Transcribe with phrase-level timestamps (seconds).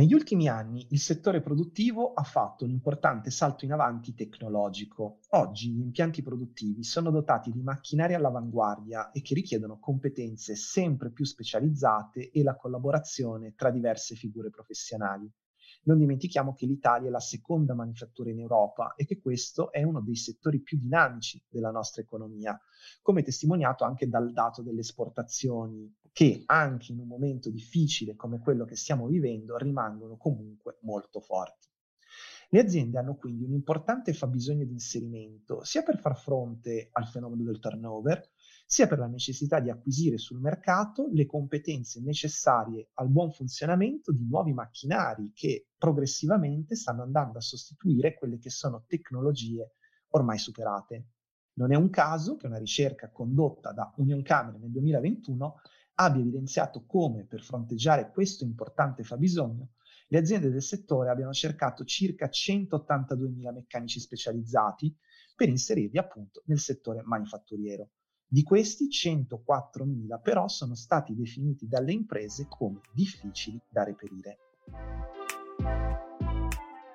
[0.00, 5.18] Negli ultimi anni il settore produttivo ha fatto un importante salto in avanti tecnologico.
[5.32, 11.26] Oggi gli impianti produttivi sono dotati di macchinari all'avanguardia e che richiedono competenze sempre più
[11.26, 15.30] specializzate e la collaborazione tra diverse figure professionali.
[15.82, 20.00] Non dimentichiamo che l'Italia è la seconda manifattura in Europa e che questo è uno
[20.00, 22.58] dei settori più dinamici della nostra economia,
[23.02, 28.64] come testimoniato anche dal dato delle esportazioni che anche in un momento difficile come quello
[28.64, 31.68] che stiamo vivendo rimangono comunque molto forti.
[32.52, 37.44] Le aziende hanno quindi un importante fabbisogno di inserimento sia per far fronte al fenomeno
[37.44, 38.28] del turnover,
[38.66, 44.26] sia per la necessità di acquisire sul mercato le competenze necessarie al buon funzionamento di
[44.26, 49.74] nuovi macchinari che progressivamente stanno andando a sostituire quelle che sono tecnologie
[50.08, 51.06] ormai superate.
[51.52, 55.60] Non è un caso che una ricerca condotta da Union Camera nel 2021
[56.02, 59.72] abbia evidenziato come per fronteggiare questo importante fabbisogno
[60.08, 64.92] le aziende del settore abbiano cercato circa 182.000 meccanici specializzati
[65.36, 67.90] per inserirli appunto nel settore manifatturiero.
[68.26, 74.38] Di questi 104.000 però sono stati definiti dalle imprese come difficili da reperire.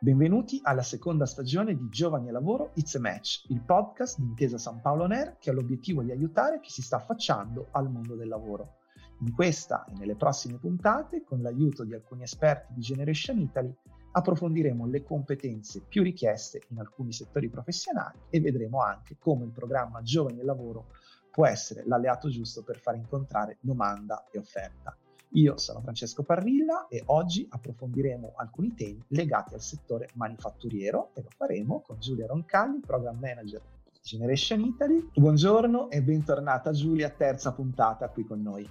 [0.00, 4.58] Benvenuti alla seconda stagione di Giovani e Lavoro It's a Match, il podcast di Intesa
[4.58, 8.28] San Paolo Ner che ha l'obiettivo di aiutare chi si sta affacciando al mondo del
[8.28, 8.78] lavoro.
[9.20, 13.74] In questa e nelle prossime puntate, con l'aiuto di alcuni esperti di Generation Italy,
[14.12, 20.02] approfondiremo le competenze più richieste in alcuni settori professionali e vedremo anche come il programma
[20.02, 20.86] Giovani e Lavoro
[21.30, 24.96] può essere l'alleato giusto per far incontrare domanda e offerta.
[25.30, 31.30] Io sono Francesco Parrilla e oggi approfondiremo alcuni temi legati al settore manifatturiero e lo
[31.34, 33.60] faremo con Giulia Roncalli, Program Manager
[33.92, 35.10] di Generation Italy.
[35.14, 38.66] Buongiorno e bentornata Giulia, terza puntata qui con noi.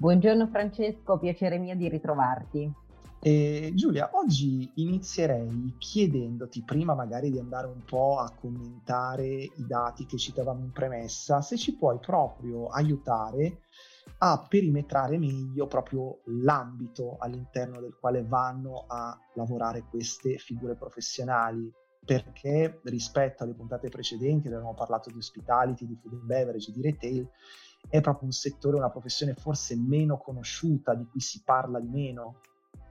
[0.00, 2.72] Buongiorno Francesco, piacere mio di ritrovarti.
[3.20, 10.06] E Giulia, oggi inizierei chiedendoti, prima magari di andare un po' a commentare i dati
[10.06, 13.62] che citavamo in premessa, se ci puoi proprio aiutare
[14.18, 21.68] a perimetrare meglio proprio l'ambito all'interno del quale vanno a lavorare queste figure professionali,
[22.08, 27.28] perché rispetto alle puntate precedenti, avevamo parlato di hospitality, di food and beverage, di retail,
[27.86, 32.36] è proprio un settore, una professione forse meno conosciuta, di cui si parla di meno.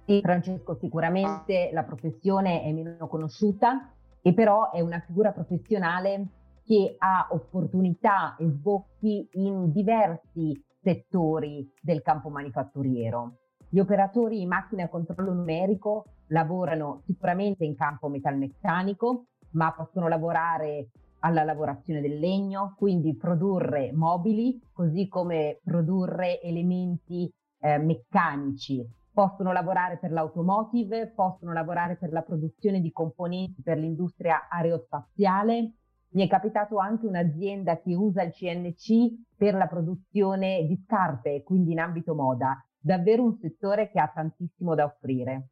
[0.06, 3.92] Sì, Francesco, sicuramente la professione è meno conosciuta
[4.22, 6.28] e però è una figura professionale
[6.64, 13.47] che ha opportunità e sbocchi in diversi settori del campo manifatturiero.
[13.70, 20.90] Gli operatori in macchina a controllo numerico lavorano sicuramente in campo metalmeccanico, ma possono lavorare
[21.20, 27.30] alla lavorazione del legno, quindi produrre mobili così come produrre elementi
[27.60, 28.88] eh, meccanici.
[29.12, 35.74] Possono lavorare per l'automotive, possono lavorare per la produzione di componenti per l'industria aerospaziale.
[36.12, 41.74] Mi è capitato anche un'azienda che usa il CNC per la produzione di scarpe, quindi
[41.74, 42.62] in ambito moda.
[42.88, 45.50] Davvero un settore che ha tantissimo da offrire.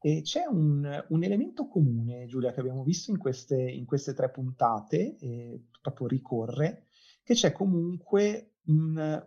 [0.00, 4.30] E c'è un, un, elemento comune, Giulia, che abbiamo visto in queste, in queste tre
[4.30, 6.86] puntate, e proprio ricorre,
[7.22, 9.24] che c'è comunque un,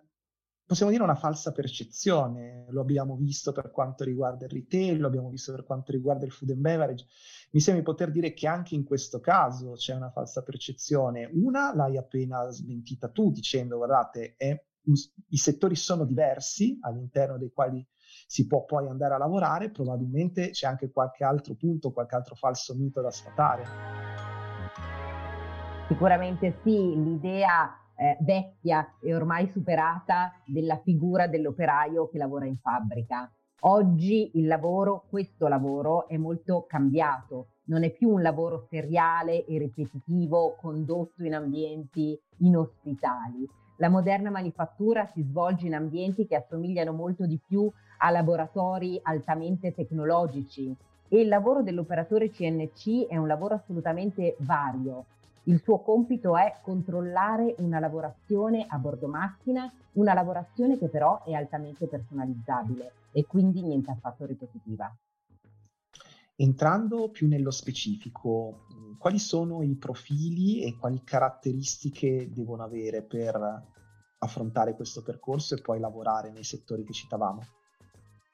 [0.65, 5.29] possiamo dire una falsa percezione, lo abbiamo visto per quanto riguarda il retail, lo abbiamo
[5.29, 7.07] visto per quanto riguarda il food and beverage,
[7.51, 11.27] mi sembra di poter dire che anche in questo caso c'è una falsa percezione.
[11.33, 17.85] Una l'hai appena smentita tu dicendo, guardate, è, i settori sono diversi all'interno dei quali
[18.25, 22.75] si può poi andare a lavorare, probabilmente c'è anche qualche altro punto, qualche altro falso
[22.75, 23.63] mito da sfatare.
[25.87, 33.31] Sicuramente sì, l'idea eh, vecchia e ormai superata della figura dell'operaio che lavora in fabbrica.
[33.63, 37.47] Oggi il lavoro, questo lavoro, è molto cambiato.
[37.65, 43.45] Non è più un lavoro seriale e ripetitivo condotto in ambienti inospitali.
[43.79, 49.73] La moderna manifattura si svolge in ambienti che assomigliano molto di più a laboratori altamente
[49.73, 50.73] tecnologici
[51.09, 55.05] e il lavoro dell'operatore CNC è un lavoro assolutamente vario.
[55.43, 61.33] Il suo compito è controllare una lavorazione a bordo macchina, una lavorazione che però è
[61.33, 64.93] altamente personalizzabile e quindi niente affatto ripetitiva.
[66.35, 68.65] Entrando più nello specifico,
[68.97, 73.65] quali sono i profili e quali caratteristiche devono avere per
[74.19, 77.41] affrontare questo percorso e poi lavorare nei settori che citavamo?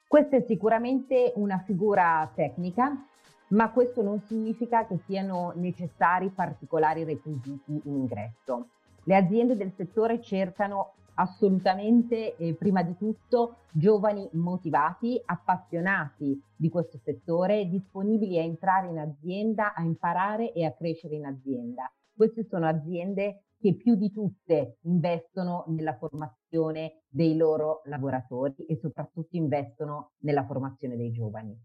[0.06, 3.06] Questa è sicuramente una figura tecnica,
[3.48, 8.68] ma questo non significa che siano necessari particolari requisiti in ingresso.
[9.04, 16.98] Le aziende del settore cercano assolutamente, eh, prima di tutto, giovani motivati, appassionati di questo
[16.98, 21.90] settore, disponibili a entrare in azienda, a imparare e a crescere in azienda.
[22.14, 29.36] Queste sono aziende che più di tutte investono nella formazione dei loro lavoratori e soprattutto
[29.36, 31.58] investono nella formazione dei giovani.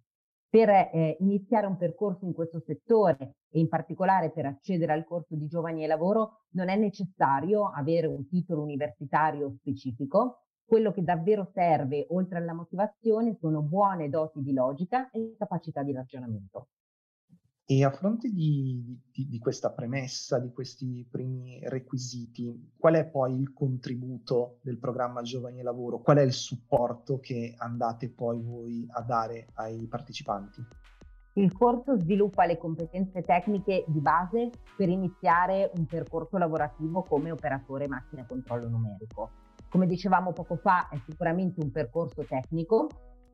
[0.51, 5.37] Per eh, iniziare un percorso in questo settore e in particolare per accedere al corso
[5.37, 10.41] di giovani e lavoro non è necessario avere un titolo universitario specifico.
[10.65, 15.93] Quello che davvero serve, oltre alla motivazione, sono buone doti di logica e capacità di
[15.93, 16.67] ragionamento.
[17.65, 23.39] E a fronte di, di, di, questa premessa, di questi primi requisiti, qual è poi
[23.39, 25.99] il contributo del programma Giovani e Lavoro?
[25.99, 30.61] Qual è il supporto che andate poi voi a dare ai partecipanti?
[31.35, 37.87] Il corso sviluppa le competenze tecniche di base per iniziare un percorso lavorativo come operatore
[37.87, 39.29] macchina controllo numerico.
[39.69, 42.89] Come dicevamo poco fa, è sicuramente un percorso tecnico,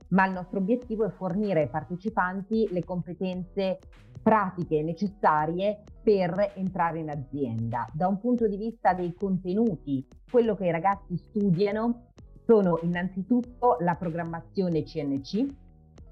[0.10, 3.80] ma il nostro obiettivo è fornire ai partecipanti le competenze
[4.22, 7.88] pratiche necessarie per entrare in azienda.
[7.94, 12.12] Da un punto di vista dei contenuti, quello che i ragazzi studiano
[12.46, 15.46] sono innanzitutto la programmazione CNC,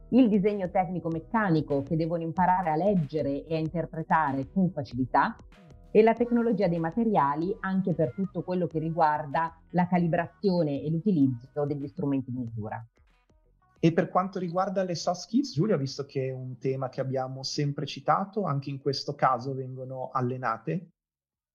[0.10, 5.36] il disegno tecnico meccanico che devono imparare a leggere e a interpretare con facilità
[5.92, 11.66] e la tecnologia dei materiali anche per tutto quello che riguarda la calibrazione e l'utilizzo
[11.66, 12.86] degli strumenti di misura.
[13.86, 17.44] E per quanto riguarda le soft skills, Giulia, visto che è un tema che abbiamo
[17.44, 20.94] sempre citato, anche in questo caso vengono allenate?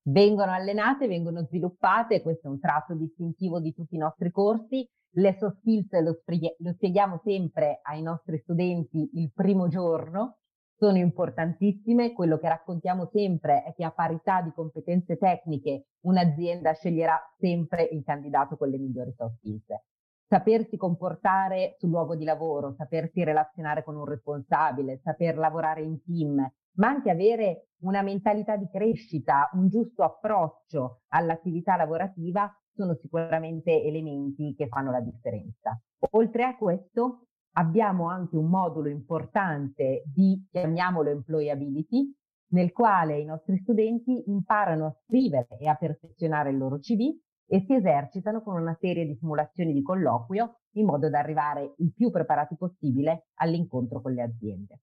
[0.03, 4.89] Vengono allenate, vengono sviluppate, questo è un tratto distintivo di tutti i nostri corsi.
[5.15, 10.37] Le soft skills lo, spieghi- lo spieghiamo sempre ai nostri studenti il primo giorno,
[10.77, 12.13] sono importantissime.
[12.13, 18.05] Quello che raccontiamo sempre è che a parità di competenze tecniche un'azienda sceglierà sempre il
[18.05, 19.67] candidato con le migliori soft skills
[20.31, 26.37] sapersi comportare sul luogo di lavoro, sapersi relazionare con un responsabile, saper lavorare in team,
[26.75, 34.55] ma anche avere una mentalità di crescita, un giusto approccio all'attività lavorativa sono sicuramente elementi
[34.57, 35.77] che fanno la differenza.
[36.13, 42.15] Oltre a questo abbiamo anche un modulo importante di, chiamiamolo employability,
[42.53, 47.19] nel quale i nostri studenti imparano a scrivere e a perfezionare il loro CV
[47.53, 51.93] e si esercitano con una serie di simulazioni di colloquio in modo da arrivare il
[51.93, 54.81] più preparati possibile all'incontro con le aziende.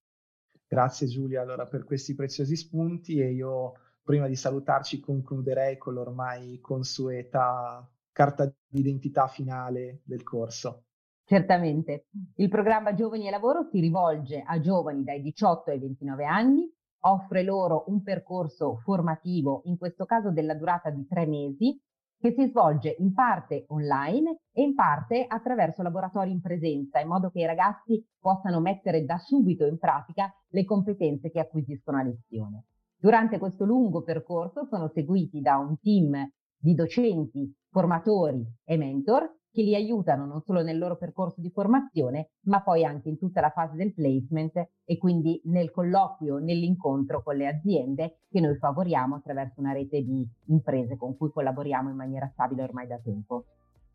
[0.67, 3.71] Grazie Giulia allora per questi preziosi spunti e io
[4.03, 10.83] prima di salutarci concluderei con l'ormai consueta carta d'identità finale del corso.
[11.23, 12.07] Certamente.
[12.35, 16.69] Il programma Giovani e Lavoro si rivolge a giovani dai 18 ai 29 anni,
[17.01, 21.79] offre loro un percorso formativo, in questo caso della durata di tre mesi,
[22.19, 27.29] che si svolge in parte online e in parte attraverso laboratori in presenza, in modo
[27.29, 32.65] che i ragazzi possano mettere da subito in pratica le competenze che acquisiscono a lezione.
[32.99, 36.27] Durante questo lungo percorso sono seguiti da un team
[36.57, 42.29] di docenti, formatori e mentor che li aiutano non solo nel loro percorso di formazione,
[42.41, 47.37] ma poi anche in tutta la fase del placement e quindi nel colloquio, nell'incontro con
[47.37, 52.29] le aziende che noi favoriamo attraverso una rete di imprese con cui collaboriamo in maniera
[52.31, 53.45] stabile ormai da tempo.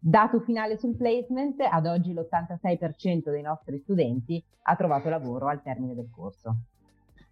[0.00, 5.94] Dato finale sul placement, ad oggi l'86% dei nostri studenti ha trovato lavoro al termine
[5.94, 6.56] del corso.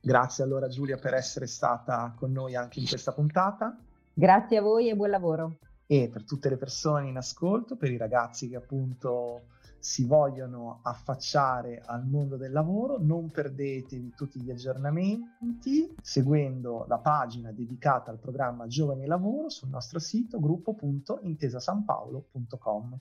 [0.01, 3.77] Grazie allora Giulia per essere stata con noi anche in questa puntata.
[4.15, 5.57] Grazie a voi e buon lavoro
[5.93, 9.47] e per tutte le persone in ascolto, per i ragazzi che appunto
[9.81, 17.51] si vogliono affacciare al mondo del lavoro, non perdetevi tutti gli aggiornamenti seguendo la pagina
[17.51, 22.99] dedicata al programma Giovani e Lavoro sul nostro sito gruppo.intesasanpaolo.com.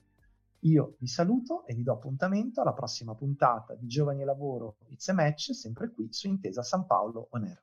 [0.64, 5.08] Io vi saluto e vi do appuntamento alla prossima puntata di Giovani e Lavoro It's
[5.08, 7.62] a Match, sempre qui su Intesa San Paolo On Air.